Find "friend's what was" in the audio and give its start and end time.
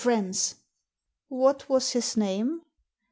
0.03-1.91